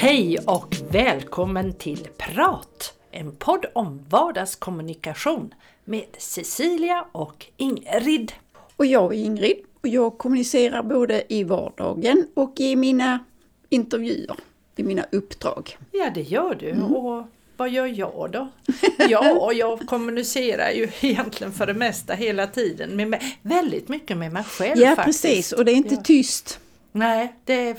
[0.00, 2.94] Hej och välkommen till Prat!
[3.10, 5.54] En podd om vardagskommunikation
[5.84, 8.32] med Cecilia och Ingrid.
[8.76, 13.24] Och jag är Ingrid och jag kommunicerar både i vardagen och i mina
[13.68, 14.36] intervjuer,
[14.76, 15.78] i mina uppdrag.
[15.92, 16.70] Ja, det gör du.
[16.70, 16.96] Mm.
[16.96, 17.24] Och
[17.56, 18.48] vad gör jag då?
[19.08, 24.44] Ja, jag kommunicerar ju egentligen för det mesta hela tiden, med, väldigt mycket med mig
[24.44, 25.22] själv Ja, faktiskt.
[25.22, 26.00] precis, och det är inte ja.
[26.04, 26.60] tyst.
[26.92, 27.76] Nej, det är,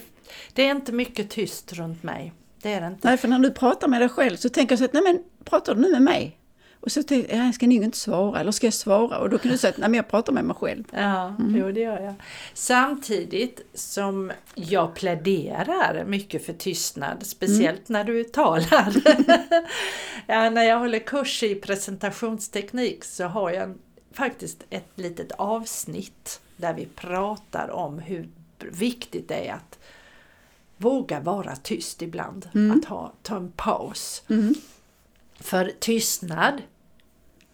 [0.54, 2.34] det är inte mycket tyst runt mig.
[2.62, 3.08] Det är det inte.
[3.08, 5.24] Nej, för när du pratar med dig själv så tänker jag så att, nej men
[5.44, 6.40] pratar du nu med mig?
[6.82, 9.18] Och så tänkte jag, jag ska nog inte svara, eller ska jag svara?
[9.18, 10.84] Och då kan du säga att nej, men jag pratar med mig själv.
[10.92, 11.56] Ja, mm.
[11.56, 12.14] jo det gör jag.
[12.54, 18.00] Samtidigt som jag pläderar mycket för tystnad, speciellt mm.
[18.00, 18.96] när du talar.
[20.28, 23.76] ja, när jag håller kurs i presentationsteknik så har jag
[24.12, 29.80] faktiskt ett litet avsnitt där vi pratar om hur viktigt det är att
[30.80, 32.80] våga vara tyst ibland, mm.
[32.80, 34.24] att ha, ta en paus.
[34.30, 34.54] Mm.
[35.40, 36.62] För tystnad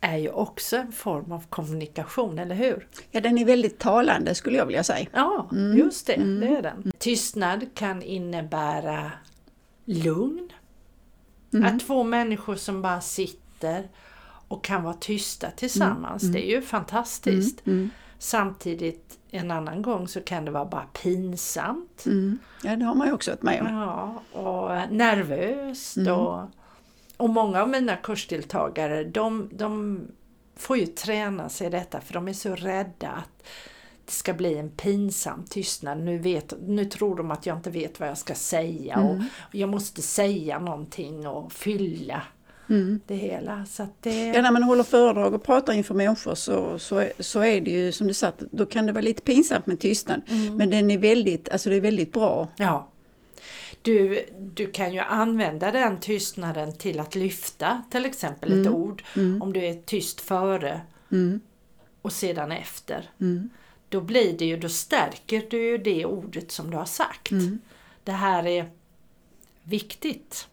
[0.01, 2.87] är ju också en form av kommunikation, eller hur?
[3.11, 5.07] Ja, den är väldigt talande skulle jag vilja säga.
[5.11, 5.77] Ja, mm.
[5.77, 6.39] just det, mm.
[6.39, 6.91] det är den.
[6.97, 9.11] Tystnad kan innebära
[9.85, 10.49] lugn.
[11.53, 11.65] Mm.
[11.65, 13.87] Att två människor som bara sitter
[14.47, 16.33] och kan vara tysta tillsammans, mm.
[16.33, 17.61] det är ju fantastiskt.
[18.19, 22.05] Samtidigt en annan gång så kan det vara bara pinsamt.
[22.05, 22.39] Mm.
[22.63, 23.67] Ja, det har man ju också varit med om.
[23.67, 26.13] Ja, och nervöst mm.
[26.13, 26.49] och,
[27.17, 30.01] och många av mina kursdeltagare de, de
[30.55, 33.47] får ju träna sig i detta för de är så rädda att
[34.05, 35.99] det ska bli en pinsam tystnad.
[35.99, 39.23] Nu, vet, nu tror de att jag inte vet vad jag ska säga mm.
[39.47, 42.21] och jag måste säga någonting och fylla
[42.69, 42.99] mm.
[43.07, 43.65] det hela.
[43.65, 44.27] Så det...
[44.27, 47.91] Ja, när man håller föredrag och pratar inför människor så, så, så är det ju
[47.91, 50.21] som du sa, då kan det vara lite pinsamt med tystnad.
[50.27, 50.57] Mm.
[50.57, 52.47] Men den är väldigt, alltså det är väldigt bra.
[52.57, 52.91] Ja.
[53.81, 58.73] Du, du kan ju använda den tystnaden till att lyfta till exempel ett mm.
[58.73, 59.03] ord.
[59.15, 59.41] Mm.
[59.41, 60.81] Om du är tyst före
[61.11, 61.39] mm.
[62.01, 63.09] och sedan efter.
[63.21, 63.49] Mm.
[63.89, 67.31] Då blir det ju, då stärker du ju det ordet som du har sagt.
[68.03, 68.69] Det här är
[69.63, 70.47] viktigt.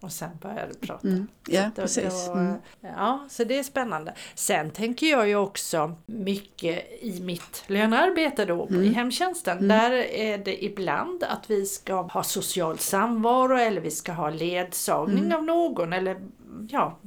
[0.00, 1.08] Och sen började du prata.
[1.08, 1.26] Mm.
[1.48, 2.28] Ja, då, precis.
[2.28, 2.56] Mm.
[2.80, 4.14] Ja, så det är spännande.
[4.34, 8.82] Sen tänker jag ju också mycket i mitt lönearbete då mm.
[8.82, 9.58] i hemtjänsten.
[9.58, 9.68] Mm.
[9.68, 15.24] Där är det ibland att vi ska ha social samvaro eller vi ska ha ledsagning
[15.24, 15.38] mm.
[15.38, 15.92] av någon.
[15.92, 16.20] Eller,
[16.68, 16.98] ja.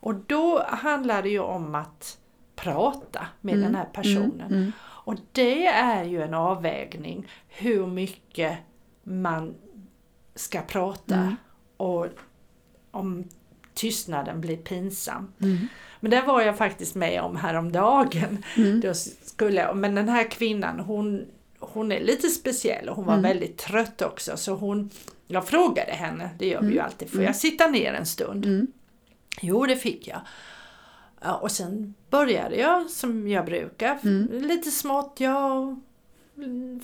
[0.00, 2.18] Och då handlar det ju om att
[2.56, 4.72] prata med den här personen.
[4.82, 8.58] Och det är ju en avvägning hur mycket
[9.02, 9.54] man
[10.34, 11.36] ska prata.
[11.76, 12.06] Och
[12.92, 13.24] om
[13.74, 15.32] tystnaden blir pinsam.
[15.42, 15.68] Mm.
[16.00, 18.44] Men det var jag faktiskt med om häromdagen.
[18.56, 18.80] Mm.
[18.80, 18.94] Då
[19.24, 21.26] skulle, men den här kvinnan hon,
[21.58, 23.22] hon är lite speciell och hon var mm.
[23.22, 24.90] väldigt trött också så hon,
[25.26, 26.84] jag frågade henne, det gör vi ju mm.
[26.84, 27.34] alltid, får jag mm.
[27.34, 28.44] sitta ner en stund?
[28.44, 28.66] Mm.
[29.40, 30.20] Jo det fick jag.
[31.20, 33.98] Ja, och sen började jag som jag brukar,
[34.40, 35.76] lite smått, ja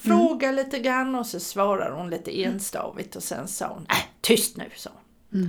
[0.03, 4.57] fråga lite grann och så svarade hon lite enstavigt och sen sa hon, äh, tyst
[4.57, 5.41] nu, sa hon.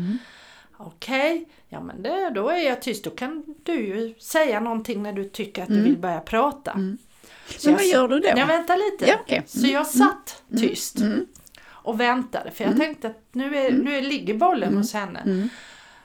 [0.81, 1.45] Okej, okay.
[1.69, 3.03] ja men det, då är jag tyst.
[3.03, 5.81] Då kan du ju säga någonting när du tycker att mm.
[5.81, 6.71] du vill börja prata.
[6.71, 6.97] Mm.
[7.65, 8.27] Men vad gör du då?
[8.27, 9.07] Ja, vänta lite.
[9.07, 9.41] Ja, okay.
[9.45, 10.61] Så jag satt mm.
[10.61, 11.25] tyst mm.
[11.65, 15.19] och väntade för jag tänkte att nu, är, nu ligger bollen hos henne.
[15.19, 15.49] Mm.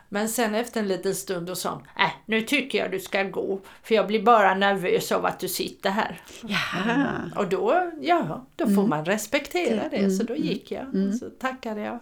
[0.08, 3.22] Men sen efter en liten stund då sa hon, äh, nu tycker jag du ska
[3.22, 6.20] gå för jag blir bara nervös av att du sitter här.
[6.42, 7.30] Jaha.
[7.36, 10.10] Och då, ja, då får man respektera det.
[10.10, 11.98] Så då gick jag och så tackade jag.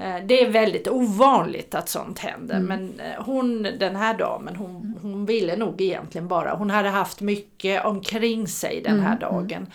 [0.00, 2.66] Eh, det är väldigt ovanligt att sånt händer mm.
[2.66, 7.20] men eh, hon, den här damen, hon, hon ville nog egentligen bara, hon hade haft
[7.20, 9.20] mycket omkring sig den här mm.
[9.20, 9.66] dagen.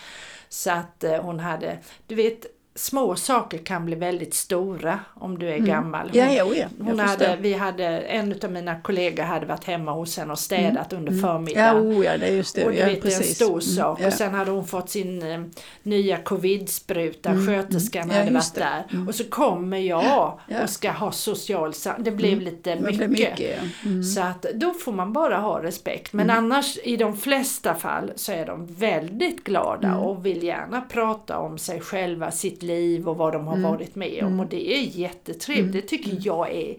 [0.48, 5.48] Så att eh, hon hade, du vet små saker kan bli väldigt stora om du
[5.48, 5.66] är mm.
[5.66, 6.08] gammal.
[6.08, 6.66] Hon, ja, ja, ja.
[6.80, 10.92] Hon hade, vi hade, en av mina kollegor hade varit hemma hos henne och städat
[10.92, 11.00] mm.
[11.00, 11.22] under mm.
[11.22, 11.90] förmiddagen.
[11.90, 12.64] Ja, oh, ja, det är just det.
[12.64, 14.00] Och det är en stor mm, sak.
[14.00, 14.06] Ja.
[14.06, 15.40] Och sen hade hon fått sin eh,
[15.82, 18.16] nya covid-spruta, Mm, sköterskan mm.
[18.16, 18.60] Hade varit det.
[18.60, 18.86] där.
[18.92, 19.08] Mm.
[19.08, 20.38] Och så kommer jag Ja.
[20.62, 22.44] och ska ha social Det blev Mm.
[22.44, 22.96] lite mycket.
[22.96, 24.02] blir mycket mm.
[24.02, 26.12] Så att då får man bara ha respekt.
[26.12, 30.00] Men annars i de flesta fall så är de väldigt glada Mm.
[30.00, 33.70] och vill gärna prata om sig själva, sitt liv och vad de har Mm.
[33.70, 34.40] varit med om.
[34.40, 35.72] Och det är jättetrevligt.
[35.72, 36.76] Det tycker jag är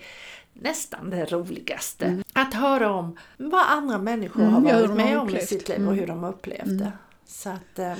[0.54, 2.24] nästan det roligaste.
[2.34, 5.84] Att höra om vad andra människor Mm, har varit med om i sitt liv och
[5.84, 6.00] Mm.
[6.00, 6.92] hur de har upplevt det.
[7.28, 7.94] Så att, eh,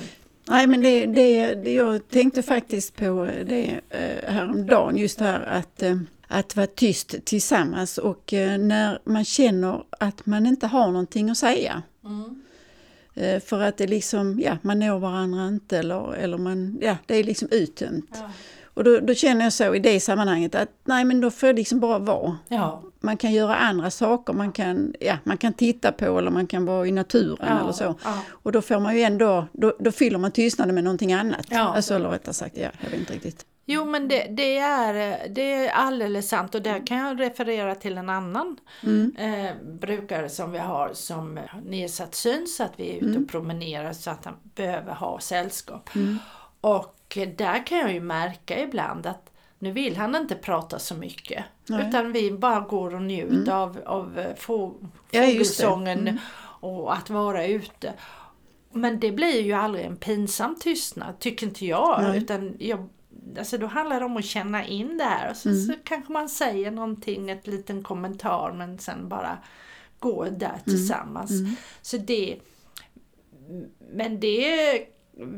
[0.50, 5.40] Nej men det, det, det, jag tänkte faktiskt på det eh, häromdagen, just det här
[5.40, 5.96] att, eh,
[6.28, 11.82] att vara tyst tillsammans och när man känner att man inte har någonting att säga.
[12.04, 12.42] mm.
[13.20, 17.14] Eh, för att det liksom, ja man når varandra inte eller, eller man, ja det
[17.16, 18.10] är liksom uttömt.
[18.14, 18.30] ja.
[18.74, 21.56] Och då, då känner jag så i det sammanhanget att nej men då får jag
[21.56, 22.36] liksom bara vara.
[22.48, 22.82] Ja.
[23.00, 26.64] Man kan göra andra saker, man kan, ja, man kan titta på eller man kan
[26.66, 27.94] vara i naturen Ja, eller så.
[28.04, 28.22] ja.
[28.30, 31.46] Och då får man ju ändå, då, då fyller man tystnaden med någonting annat.
[31.50, 31.60] Ja.
[31.60, 33.44] Alltså, eller rättare sagt, ja, jag vet inte riktigt.
[33.70, 37.98] Jo men det, det, är, det är alldeles sant och där kan jag referera till
[37.98, 39.16] en annan Mm.
[39.18, 43.22] eh, brukare som vi har som har nedsatt syn så att vi är ute Mm.
[43.24, 45.90] och promenerar så att han behöver ha sällskap.
[46.60, 51.44] Och där kan jag ju märka ibland att nu vill han inte prata så mycket
[51.66, 51.78] Nej.
[51.80, 51.88] Mm.
[51.88, 54.74] utan vi bara går och njuter av, av eh, få,
[55.10, 56.16] Ja, fågelsången Mm.
[56.60, 57.92] och att vara ute.
[58.72, 62.02] Men det blir ju aldrig en pinsam tystnad, tycker inte jag.
[62.02, 62.18] Nej.
[62.18, 62.88] Utan jag
[63.38, 65.30] alltså då handlar det om att känna in det här.
[65.30, 65.66] Och så, Mm.
[65.66, 69.38] så kanske man säger någonting, ett liten kommentar men sen bara
[69.98, 71.30] gå där tillsammans.
[71.30, 71.52] Mm.
[71.82, 72.38] Så det,
[73.92, 74.86] men det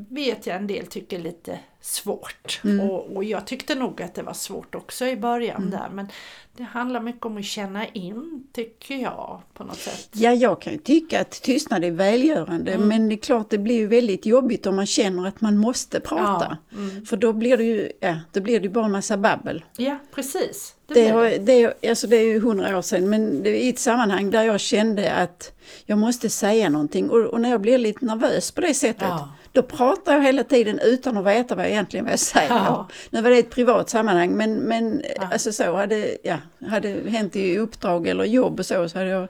[0.08, 2.60] vet jag en del tycker lite svårt.
[2.64, 2.90] Mm.
[2.90, 5.88] Och, och jag tyckte nog att det var svårt också i början där.
[5.92, 6.08] Men
[6.56, 10.08] det handlar mycket om att känna in, tycker jag, på något sätt.
[10.12, 12.88] Ja, jag kan ju tycka att tystnad är välgörande Mm.
[12.88, 16.00] men det är klart det blir ju väldigt jobbigt om man känner att man måste
[16.00, 16.58] prata.
[16.70, 17.06] Ja, mm.
[17.06, 19.64] För då blir det ju, ja, då blir det bara en massa babbel.
[19.76, 20.74] Ja, precis.
[20.86, 21.88] Det Det, har, det.
[21.88, 24.60] alltså det är ju hundra år sedan men det är i ett sammanhang där jag
[24.60, 25.52] kände att
[25.86, 29.28] jag måste säga någonting och, och när jag blir lite nervös på det sättet Ja.
[29.52, 32.48] Då pratar jag hela tiden utan att veta vad jag egentligen vad jag säger.
[32.50, 32.88] Ja.
[33.10, 35.28] Nu var det ett privat sammanhang men, men Ja.
[35.32, 36.36] alltså så hade, ja,
[36.68, 39.28] hade hänt i uppdrag eller jobb och så, så hade jag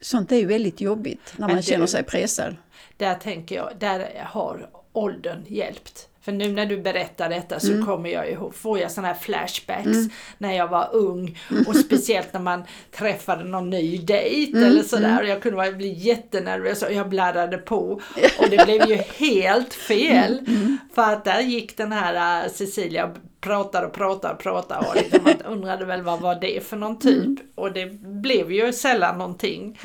[0.00, 2.56] Sånt är ju väldigt jobbigt när man du- känner sig pressad.
[2.96, 6.08] Där tänker jag, där har åldern hjälpt.
[6.22, 7.86] För nu när du berättar detta så Mm.
[7.86, 9.98] kommer jag ihåg, får jag sådana här flashbacks
[10.38, 14.70] när jag var ung och speciellt när man träffade någon ny dejt Mm.
[14.70, 17.76] eller sådär och jag kunde bli jättenervös och jag bladdrade på
[18.38, 20.38] och det blev ju helt fel.
[20.48, 20.78] Mm.
[20.94, 24.94] För att där gick den här äh, Cecilia och pratade och pratade och pratade och
[24.96, 27.36] liksom man undrade väl vad var det för någon typ Mm.
[27.54, 29.78] och det blev ju sällan någonting.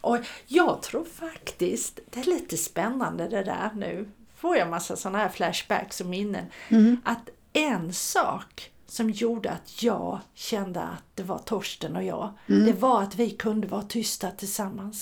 [0.00, 0.16] Och
[0.46, 4.08] jag tror faktiskt det är lite spännande det där nu.
[4.38, 6.44] Får jag massa sådana här flashbacks och minnen.
[7.04, 12.32] Att en sak som gjorde att jag kände att det var Torsten och jag.
[12.46, 15.00] Det var att vi kunde vara tysta tillsammans.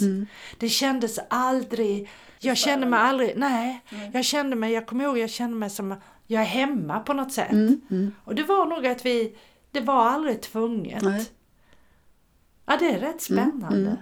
[0.58, 2.08] Det kändes aldrig,
[2.40, 3.80] jag kände mig aldrig, nej,
[4.12, 5.94] jag kände mig, jag kommer ihåg jag kände mig som
[6.26, 7.50] jag är hemma på något sätt.
[8.24, 9.36] Och det var nog att vi,
[9.70, 11.02] det var aldrig tvunget.
[11.02, 11.26] Nej.
[12.66, 13.96] Ja det är rätt spännande.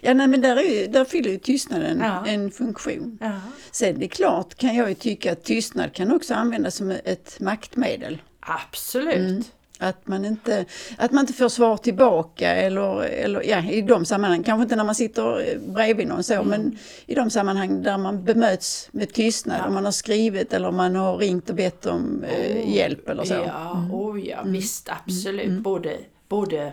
[0.00, 2.26] Ja, nej, men där, är där fyller ju tystnaden Ja.
[2.26, 3.18] en funktion.
[3.20, 3.32] Ja.
[3.72, 7.40] Sen det är klart kan jag ju tycka att tystnad kan också användas som ett
[7.40, 8.22] maktmedel.
[8.40, 9.52] Absolut.
[9.78, 10.64] Att man inte,
[10.98, 14.84] att man inte får svar tillbaka eller, eller ja, i de sammanhang, kanske inte när
[14.84, 19.66] man sitter bredvid någon så, men i de sammanhang där man bemöts med tystnad, Ja.
[19.68, 23.24] om man har skrivit eller om man har ringt och bett om eh, hjälp eller
[23.24, 23.34] så.
[23.34, 25.60] Ja, oh ja visst absolut.
[25.62, 25.96] Både,
[26.28, 26.72] både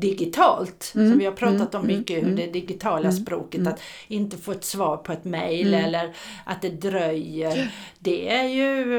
[0.00, 4.64] digitalt, som vi har pratat om mycket, hur det digitala språket, att inte få ett
[4.64, 6.14] svar på ett mejl eller
[6.44, 7.72] att det dröjer.
[7.98, 8.94] Det är ju,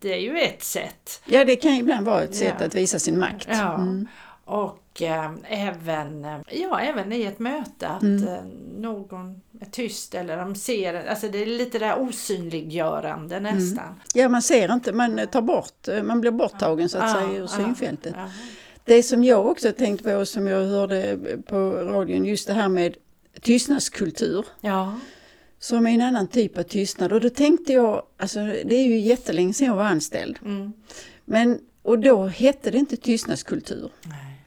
[0.00, 1.22] det är ju ett sätt.
[1.26, 2.66] Ja, det kan ibland vara ett sätt Ja.
[2.66, 3.48] att visa sin makt.
[3.50, 3.86] Ja.
[4.46, 8.44] Och eh, även, eh, ja, även i ett möte att eh,
[8.78, 13.94] någon är tyst eller de ser, alltså det är lite det här osynliggörande nästan.
[14.14, 17.40] Ja, man ser inte, man tar bort, man blir borttagen så att Ja, säga ur
[17.40, 18.14] ja, synfältet.
[18.16, 18.28] ja.
[18.84, 22.96] Det som jag också tänkte på, som jag hörde på radion, just det här med
[23.40, 24.46] tystnadskultur.
[24.60, 25.00] Ja.
[25.58, 27.12] Som är en annan typ av tystnad.
[27.12, 30.38] Och då tänkte jag, alltså det är ju jättelänge sedan jag var anställd.
[30.44, 30.72] Mm.
[31.24, 33.90] Men, och då hette det inte tystnadskultur.
[34.02, 34.40] Nej.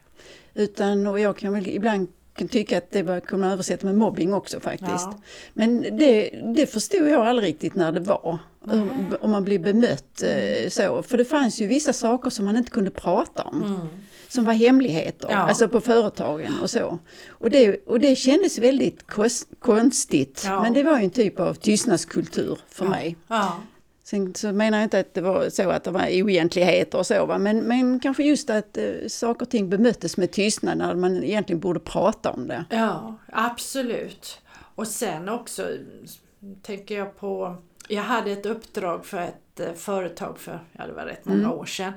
[0.54, 4.34] Utan, och jag kan väl ibland kan tycka att det var, kunde översätta med mobbing
[4.34, 4.92] också faktiskt.
[4.92, 5.22] Ja.
[5.54, 8.40] Men det, det förstod jag aldrig riktigt när det var.
[9.20, 11.04] Om man blir bemött eh, så.
[11.04, 13.64] För det fanns ju vissa saker som man inte kunde prata om.
[13.64, 13.88] Mm.
[14.30, 15.38] Som var hemligheter, Ja.
[15.38, 17.00] alltså på företagen och så.
[17.30, 19.06] Och det, och det kändes väldigt
[19.60, 20.44] konstigt.
[20.46, 20.62] Ja.
[20.62, 23.16] Men det var ju en typ av tystnadskultur för mig.
[23.28, 23.58] Ja.
[24.04, 27.26] Sen så menar jag inte att det var så att det var oegentligheter och så
[27.26, 27.38] va?
[27.38, 31.60] Men, men kanske just att eh, saker och ting bemöttes med tystnad när man egentligen
[31.60, 32.66] borde prata om det.
[32.70, 34.38] Ja, absolut.
[34.76, 35.68] Och sen också
[36.62, 37.56] tänker jag på,
[37.88, 41.66] jag hade ett uppdrag för ett eh, företag för, ja det var rätt många år
[41.66, 41.94] sedan.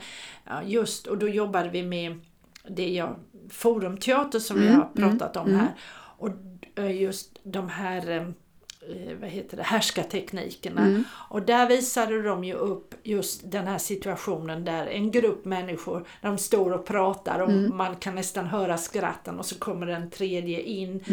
[0.65, 2.21] Just, och då jobbade vi med
[2.69, 3.15] det jag,
[3.51, 5.75] forumteater som vi har pratat om här.
[6.19, 6.31] Och
[6.75, 8.27] eh, just de här eh,
[9.21, 11.05] vad heter det, härskarteknikerna.
[11.29, 16.39] Och där visade de ju upp just den här situationen där en grupp människor, de
[16.39, 21.05] står och pratar och man kan nästan höra skratten och så kommer en tredje in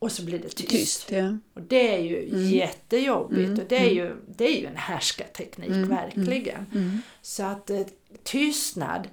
[0.00, 0.70] och så blir det tyst.
[0.70, 1.38] Tyst, ja.
[1.54, 6.66] Och det är ju jättejobbigt och det är, ju, det är ju en härskarteknik verkligen.
[7.22, 7.80] Så att eh,
[8.22, 9.08] tystnad,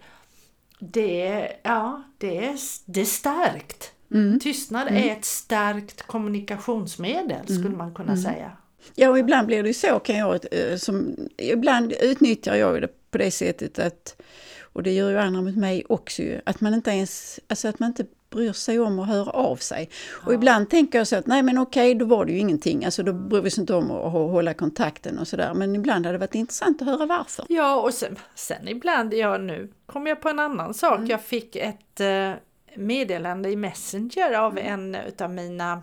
[0.80, 3.92] det, ja, det, är, det är starkt.
[4.12, 4.40] Mm.
[4.40, 8.52] Tystnad är ett starkt kommunikationsmedel skulle man kunna säga.
[8.96, 13.12] Ja, och ibland blir det ju så kan jag, eh, som, ibland utnyttjar jag det
[13.12, 14.22] på det sättet att,
[14.62, 17.90] och det gör ju andra mot mig också att man inte ens, alltså att man
[17.90, 19.90] inte bryr sig om att höra av sig.
[20.26, 23.04] Och ibland tänker jag så att nej men okej, då var det ju ingenting, alltså
[23.04, 25.54] då bryr vi oss inte om att hå- hålla kontakten och sådär.
[25.54, 27.46] Men ibland hade det varit intressant att höra varför.
[27.50, 31.00] Ja, och sen, sen ibland, ja nu kom jag på en annan sak.
[31.08, 32.32] Jag fick ett eh,
[32.76, 35.82] meddelande i Messenger av en utav mina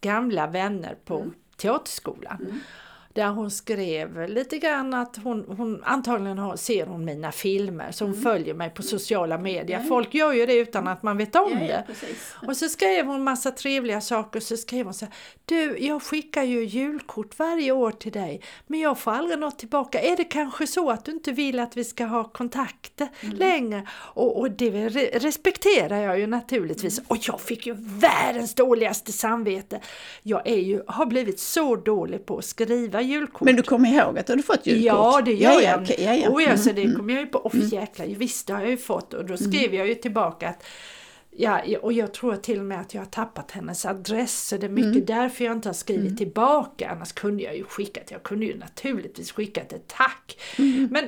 [0.00, 2.60] gamla vänner på teaterskolan.
[3.16, 8.04] Där hon skrev lite grann att hon, hon antagligen har, ser hon mina filmer så
[8.04, 9.80] hon följer mig på sociala medier.
[9.88, 11.84] Folk gör ju det utan att man vet om det.
[12.46, 16.02] Och så skrev hon massa trevliga saker och så skrev hon så här, Du, jag
[16.02, 20.00] skickar ju julkort varje år till dig men jag får aldrig något tillbaka.
[20.00, 23.86] Är det kanske så att du inte vill att vi ska ha kontakt längre?
[23.92, 27.00] Och, och det re- respekterar jag ju naturligtvis.
[27.08, 29.80] Och jag fick ju världens dåligaste samvete.
[30.22, 33.40] Jag är ju, har blivit så dålig på att skriva julkort.
[33.40, 34.84] Men du kommer ihåg att du hade fått julkort?
[34.86, 35.72] Ja, det gör ja, jag.
[35.72, 36.30] Ja, okej, ja, ja.
[36.52, 37.38] Oh, så det Mm, kom jag ju på.
[37.38, 39.14] Och jäklar, visst det har jag ju fått.
[39.14, 40.64] Och då skrev jag ju tillbaka att
[41.38, 44.48] Ja, och jag tror till och med att jag har tappat hennes adress.
[44.48, 45.04] Så det är mycket Mm.
[45.06, 46.90] därför jag inte har skrivit tillbaka.
[46.90, 50.38] Annars kunde jag ju skickat, jag kunde ju naturligtvis skickat ett tack.
[50.58, 50.88] Mm.
[50.90, 51.04] Men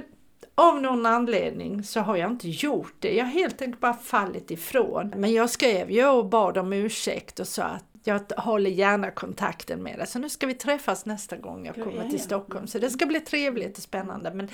[0.54, 3.14] av någon anledning så har jag inte gjort det.
[3.16, 5.12] Jag har helt enkelt bara fallit ifrån.
[5.16, 9.82] Men jag skrev ju och bad om ursäkt och sa att jag håller gärna kontakten
[9.82, 10.06] med dig.
[10.06, 12.20] Så nu ska vi träffas nästa gång jag kommer till.
[12.20, 12.66] Stockholm.
[12.66, 14.30] Så det ska bli trevligt och spännande.
[14.34, 14.48] Men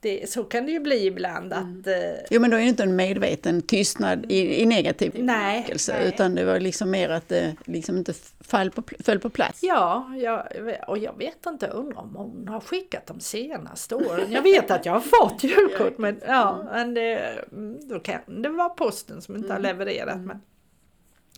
[0.00, 1.94] det, så kan det ju bli ibland att eh,
[2.30, 6.44] Jo men då är det inte en medveten tystnad i, i negativ bemärkelse utan det
[6.44, 9.62] var liksom mer att det liksom inte fall på, föll på plats.
[9.62, 10.46] Ja, jag,
[10.86, 14.32] och jag vet inte, undrar om hon har skickat de senaste åren.
[14.32, 18.48] Jag vet att jag har fått julkort men, ja, men det, mm, då kan det
[18.48, 20.20] vara posten som inte har levererat.
[20.20, 20.40] Men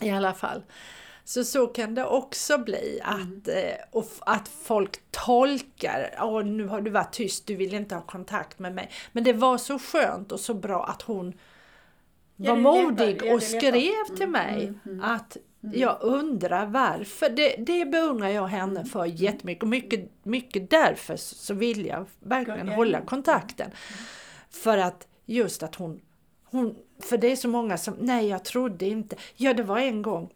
[0.03, 0.63] i alla fall.
[1.25, 6.67] Så så kan det också bli att, eh, och f- att folk tolkar, åh nu
[6.67, 8.91] har du varit tyst, du vill inte ha kontakt med mig.
[9.13, 11.33] Men det var så skönt och så bra att hon
[12.37, 15.37] var modig och skrev till mig att
[15.73, 17.29] jag undrar varför.
[17.29, 22.69] Det, det beundrar jag henne för jättemycket och mycket, mycket därför så vill jag verkligen
[22.69, 23.71] hålla kontakten.
[24.51, 26.01] För att just att hon,
[26.45, 30.03] hon, för det är så många som, nej jag trodde inte, ja det var en
[30.03, 30.31] gång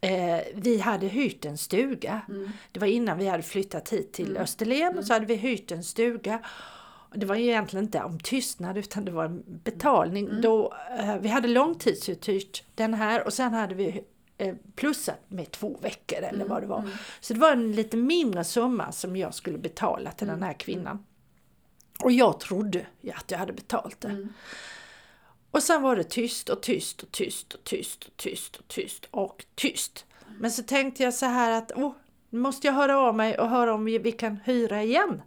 [0.00, 2.20] Eh, vi hade hyrt en stuga.
[2.72, 5.04] Det var innan vi hade flyttat hit till Österlen.
[5.04, 6.40] Så hade vi hyrt en stuga.
[7.14, 10.40] Det var ju egentligen inte om tystnad utan det var en betalning.
[10.40, 14.04] Då, eh, vi hade långtidsuthyrt den här och sen hade vi
[14.38, 16.90] eh, plussat med två veckor eller vad det var.
[17.20, 21.04] Så det var en lite mindre summa som jag skulle betala till den här kvinnan.
[22.04, 24.28] Och jag trodde att jag hade betalt det.
[25.50, 29.08] Och sen var det tyst och tyst och tyst och tyst och tyst och tyst
[29.10, 30.04] och tyst.
[30.40, 31.92] Men så tänkte jag så här att åh,
[32.30, 35.22] nu måste jag höra av mig och höra om vi, kan hyra igen.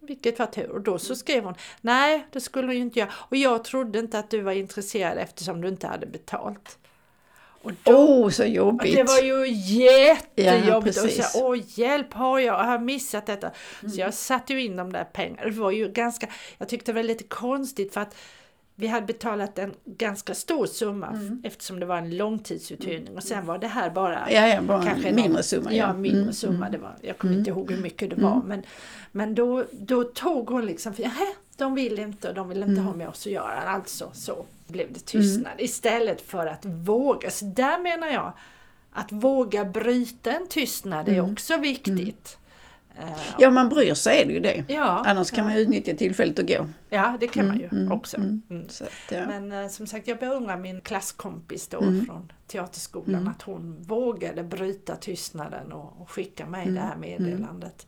[0.00, 0.68] Vilket var tur.
[0.68, 3.10] Och då så skrev hon, nej det skulle hon ju inte göra.
[3.14, 6.78] Och jag trodde inte att du var intresserad eftersom du inte hade betalt.
[7.84, 8.96] Åh, så jobbigt!
[8.96, 10.96] det var ju jättejobbigt.
[10.96, 13.50] Ja, och så, Åh hjälp, har jag, har missat detta?
[13.80, 15.44] Så jag satte ju in de där pengarna.
[15.44, 18.16] Det var ju ganska, jag tyckte det var lite konstigt för att
[18.82, 23.58] vi hade betalat en ganska stor summa eftersom det var en långtidsuthyrning och sen var
[23.58, 25.72] det här bara Ja, ja, bara kanske en mindre summa.
[25.72, 26.70] Ja, mindre Mm, summa.
[26.70, 28.42] Det var, jag kommer inte ihåg hur mycket det var.
[28.46, 28.62] Men,
[29.12, 32.70] men då, då tog hon liksom, för, "Nähä, de vill inte och de vill inte
[32.72, 32.84] Mm.
[32.84, 33.60] ha med oss att göra.
[33.62, 35.52] Alltså så blev det tystnad.
[35.58, 37.30] Istället för att våga.
[37.30, 38.32] Så där menar jag
[38.92, 41.32] att våga bryta en tystnad är Mm.
[41.32, 42.38] också viktigt.
[42.98, 43.04] Eh,
[43.38, 44.64] Ja, man bryr sig är det ju det.
[44.68, 46.66] ja, Annars kan man ju utnyttja tillfället och gå.
[46.90, 48.16] ja, det kan man ju Mm, också.
[48.16, 48.42] Mm.
[48.68, 49.26] Så att, ja.
[49.26, 52.06] Men eh, som sagt, jag beundrar min klasskompis då Mm.
[52.06, 56.74] från teaterskolan att hon vågade bryta tystnaden och, och skicka mig Mm.
[56.74, 57.86] det här meddelandet.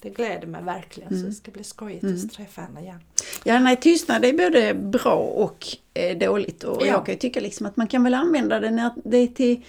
[0.00, 3.00] Det gläder mig verkligen så det ska bli skojigt att träffa henne igen.
[3.44, 6.64] Ja, nej, tystnad är både bra och eh, dåligt.
[6.64, 6.86] Och Ja.
[6.86, 9.62] jag kan ju tycka liksom att man kan väl använda det när det är till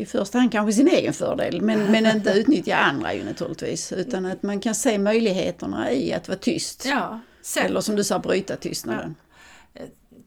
[0.00, 3.92] i första hand kanske sin egen fördel, men, men inte utnyttja andra ju naturligtvis.
[3.92, 6.84] Utan att man kan se möjligheterna i att vara tyst.
[6.86, 7.20] Ja,
[7.62, 9.14] Eller som du sa, bryta tystnaden.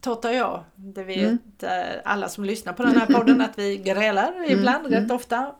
[0.00, 1.38] Totta och jag, det vet Mm.
[1.62, 5.02] eh, alla som lyssnar på den här podden att vi grälar ibland, Mm.
[5.02, 5.54] rätt ofta.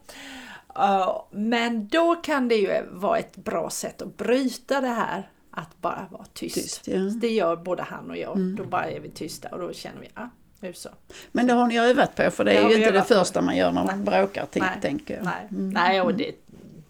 [0.78, 5.80] Uh, men då kan det ju vara ett bra sätt att bryta det här att
[5.80, 6.54] bara vara tyst.
[6.54, 6.94] Tyst, ja.
[6.94, 7.20] Mm.
[7.20, 8.38] Det gör både han och jag.
[8.56, 10.28] Då bara är vi tysta och då känner vi, ja,
[10.62, 10.88] nu så.
[11.32, 13.14] Men det har ni övat på, för det är ju inte det övat på.
[13.14, 15.24] första man gör när man bråkar, tänk, Nej, tänker jag.
[15.24, 15.70] Nej, Mm.
[15.70, 16.32] Nej och det,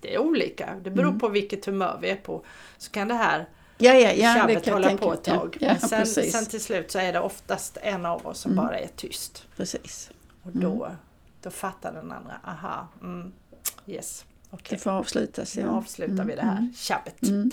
[0.01, 0.75] det är olika.
[0.85, 2.45] Det beror på vilket humör vi är på.
[2.79, 3.47] Så kan det här
[3.79, 5.57] Ja, ja, ja, tjabbet hålla på ett ja, tag.
[5.61, 8.79] Ja, Men sen, sen till slut så är det oftast en av oss som bara
[8.79, 9.45] är tyst.
[9.57, 10.11] precis.
[10.43, 10.89] Och då,
[11.43, 13.33] då fattar den andra, aha, mm,
[13.87, 14.67] yes, okej.
[14.77, 15.57] Det får avslutas.
[15.57, 15.69] Nu Ja.
[15.71, 17.23] avslutar vi det här tjabbet.
[17.23, 17.51] Mm.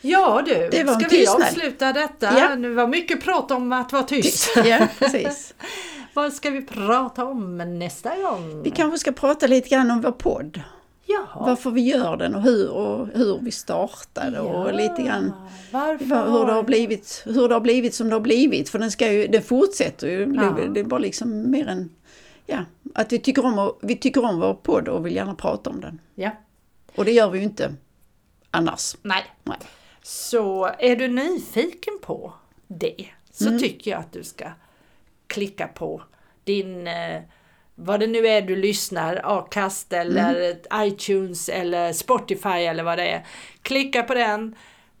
[0.00, 2.38] Ja du, Det ska vi avsluta detta?
[2.38, 2.56] Ja.
[2.56, 4.56] Det var mycket prat om att vara tyst.
[4.64, 5.54] Ja, precis.
[6.14, 8.62] Vad ska vi prata om nästa gång?
[8.62, 10.60] Vi kanske ska prata lite grann om vår podd.
[11.06, 11.46] Jaha.
[11.46, 15.32] Varför vi gör den och hur, och hur vi startade och lite grann
[15.70, 16.30] Varför?
[16.32, 18.68] hur det, har blivit, hur det har blivit som det har blivit.
[18.68, 20.34] För den, ska ju, den fortsätter ju.
[20.34, 20.56] Ja.
[20.74, 21.90] det är bara liksom mer än
[22.46, 22.58] ja,
[22.94, 26.00] att vi tycker, om, vi tycker om vår podd och vill gärna prata om den.
[26.14, 26.30] Ja,
[26.94, 27.74] Och det gör vi ju inte
[28.50, 28.96] annars.
[29.02, 29.24] nej.
[29.42, 29.58] Nej.
[30.02, 32.32] Så är du nyfiken på
[32.66, 33.60] det så Mm.
[33.60, 34.44] tycker jag att du ska
[35.26, 36.02] klicka på
[36.44, 37.22] din, eh,
[37.74, 40.34] vad det nu är du lyssnar, Acast eller
[40.70, 40.88] Mm.
[40.88, 43.26] iTunes eller Spotify eller vad det är.
[43.62, 44.54] Klicka på den.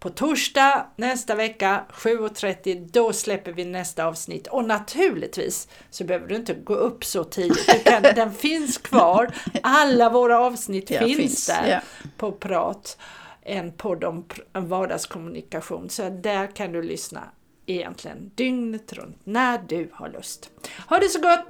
[0.04, 6.36] På torsdag nästa vecka 7.30 då släpper vi nästa avsnitt och naturligtvis så behöver du
[6.36, 7.84] inte gå upp så tidigt.
[7.84, 9.34] Kan, den finns kvar.
[9.62, 11.80] Alla våra avsnitt Ja, finns, finns, där ja.
[12.16, 12.98] på Prat.
[13.42, 15.90] En podd om vardagskommunikation.
[15.90, 17.22] Så där kan du lyssna
[17.66, 20.50] egentligen dygnet runt när du har lust.
[20.88, 21.46] Ha det så gott!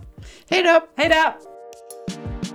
[0.50, 0.80] Hej då!
[0.96, 2.53] Hej då!